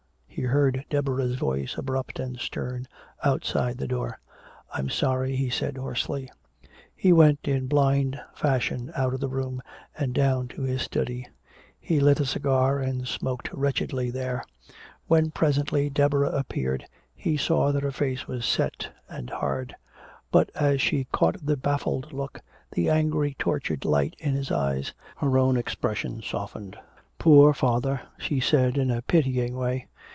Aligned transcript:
He 0.33 0.47
heard 0.47 0.85
Deborah's 0.89 1.35
voice, 1.35 1.77
abrupt 1.77 2.17
and 2.17 2.39
stern, 2.39 2.87
outside 3.23 3.77
the 3.77 3.87
door. 3.87 4.17
"I'm 4.73 4.89
sorry," 4.89 5.35
he 5.35 5.49
said 5.51 5.77
hoarsely. 5.77 6.31
He 6.95 7.11
went 7.13 7.41
in 7.47 7.67
blind 7.67 8.19
fashion 8.33 8.91
out 8.95 9.13
of 9.13 9.19
the 9.19 9.27
room 9.27 9.61
and 9.95 10.13
down 10.15 10.47
to 10.47 10.61
his 10.63 10.81
study. 10.81 11.27
He 11.79 11.99
lit 11.99 12.19
a 12.21 12.25
cigar 12.25 12.79
and 12.79 13.07
smoked 13.07 13.53
wretchedly 13.53 14.09
there. 14.09 14.43
When 15.05 15.29
presently 15.31 15.91
Deborah 15.91 16.31
appeared 16.31 16.85
he 17.13 17.35
saw 17.37 17.71
that 17.73 17.83
her 17.83 17.91
face 17.91 18.25
was 18.27 18.43
set 18.45 18.89
and 19.09 19.29
hard; 19.29 19.75
but 20.31 20.49
as 20.55 20.81
she 20.81 21.03
caught 21.11 21.45
the 21.45 21.57
baffled 21.57 22.13
look, 22.13 22.39
the 22.71 22.89
angry 22.89 23.35
tortured 23.37 23.83
light 23.85 24.15
in 24.17 24.33
his 24.33 24.49
eyes, 24.49 24.93
her 25.17 25.37
own 25.37 25.55
expression 25.55 26.21
softened. 26.21 26.79
"Poor 27.19 27.53
father," 27.53 28.01
she 28.17 28.39
said, 28.39 28.77
in 28.77 28.89
a 28.89 29.03
pitying 29.03 29.55
way. 29.55 29.87